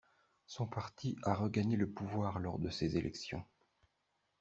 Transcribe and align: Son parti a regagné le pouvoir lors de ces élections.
Son 0.47 0.65
parti 0.65 1.15
a 1.21 1.35
regagné 1.35 1.75
le 1.75 1.87
pouvoir 1.87 2.39
lors 2.39 2.57
de 2.57 2.71
ces 2.71 2.97
élections. 2.97 3.45